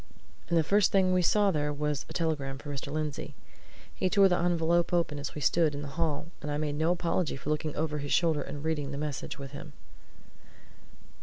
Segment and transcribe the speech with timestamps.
[0.49, 2.91] And the first thing we saw there was a telegram for Mr.
[2.91, 3.35] Lindsey.
[3.93, 6.91] He tore the envelope open as we stood in the hall, and I made no
[6.93, 9.73] apology for looking over his shoulder and reading the message with him.